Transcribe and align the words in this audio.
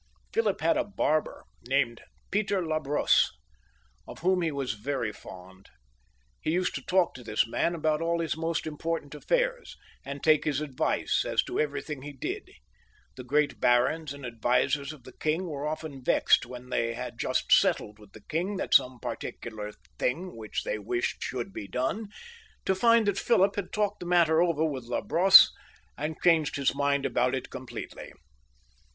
Philip 0.33 0.61
had 0.61 0.77
a 0.77 0.83
barber 0.83 1.43
named 1.67 2.01
Peter 2.31 2.65
la 2.65 2.79
Brosse, 2.79 3.29
of 4.07 4.17
whom 4.21 4.41
he 4.41 4.51
was 4.51 4.73
very 4.73 5.13
fond. 5.13 5.69
He 6.41 6.49
used 6.49 6.73
to 6.73 6.81
talk 6.81 7.13
to 7.13 7.23
this 7.23 7.45
man 7.45 7.75
about 7.75 8.01
all 8.01 8.17
his 8.19 8.35
most 8.35 8.65
important 8.65 9.13
aflfairs, 9.13 9.75
and 10.03 10.23
take 10.23 10.43
his 10.45 10.59
advice 10.59 11.23
as 11.23 11.43
to 11.43 11.59
every 11.59 11.83
thing 11.83 12.01
he 12.01 12.13
did. 12.13 12.49
The 13.15 13.23
great 13.23 13.59
barons 13.59 14.11
and 14.11 14.25
advisers 14.25 14.91
of 14.91 15.03
the 15.03 15.13
king 15.13 15.45
were 15.45 15.67
often 15.67 16.03
vexed 16.03 16.47
when 16.47 16.69
they 16.71 16.95
had 16.95 17.19
just 17.19 17.51
settled 17.51 17.99
with 17.99 18.13
the 18.13 18.23
king 18.23 18.57
that 18.57 18.73
some 18.73 18.99
particular 18.99 19.71
thing 19.99 20.31
for 20.31 20.35
which 20.35 20.63
they 20.63 20.79
wished 20.79 21.21
should 21.21 21.53
be 21.53 21.67
done, 21.67 22.07
to 22.65 22.73
find 22.73 23.05
that 23.05 23.19
Philip 23.19 23.55
had 23.55 23.71
talked 23.71 23.99
the 23.99 24.07
matter 24.07 24.41
over 24.41 24.65
with 24.65 24.85
La 24.85 25.01
Brosse 25.01 25.51
and 25.95 26.17
changed 26.23 26.55
his 26.55 26.73
mind 26.73 27.05
about 27.05 27.35
it 27.35 27.51
completely. 27.51 28.11